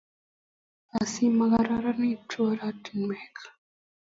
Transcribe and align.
asigo 1.01 1.31
magararanitu 1.39 2.35
oratinwek 2.51 3.35